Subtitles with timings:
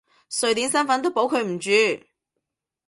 [0.31, 2.03] 瑞典身份都保佢唔住！